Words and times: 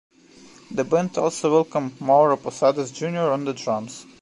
The 0.71 0.83
band 0.83 1.15
also 1.19 1.51
welcomed 1.51 2.01
Mauro 2.01 2.35
Posadas 2.35 2.91
Junior 2.91 3.29
on 3.31 3.45
the 3.45 3.53
drums. 3.53 4.07